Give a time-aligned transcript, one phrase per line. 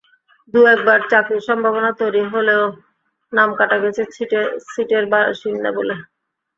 [0.53, 2.63] দু-একবার চাকরির সম্ভাবনা তৈরি হলেও
[3.33, 4.03] নাম কাটা গেছে
[4.67, 5.95] ছিটের বাসিন্দা বলে।